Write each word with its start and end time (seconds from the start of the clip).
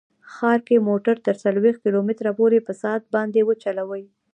ښار 0.33 0.59
کې 0.67 0.85
موټر 0.89 1.15
تر 1.25 1.35
څلوېښت 1.43 1.79
کیلو 1.83 1.99
متره 2.07 2.31
پورې 2.39 2.65
په 2.67 2.73
ساعت 2.81 3.03
باندې 3.15 3.39
وچلوئ 3.45 4.03